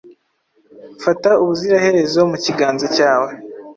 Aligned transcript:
Fata 1.03 1.29
ubuziraherezo 1.41 2.19
mu 2.31 2.37
kiganza 2.43 2.85
cyawe 2.95 3.31